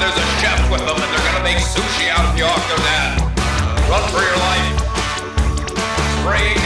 there's 0.00 0.16
a 0.16 0.26
chef 0.40 0.58
with 0.72 0.80
them, 0.80 0.96
and 0.96 1.10
they're 1.12 1.26
gonna 1.28 1.44
make 1.44 1.58
sushi 1.58 2.08
out 2.08 2.24
of 2.24 2.32
you 2.38 2.44
after 2.44 2.76
that. 2.88 3.20
Run 3.92 4.00
for 4.08 4.22
your 4.24 4.38
life. 4.48 4.80
Spray 6.16 6.59